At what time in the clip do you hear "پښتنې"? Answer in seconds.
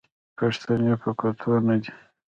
0.37-0.93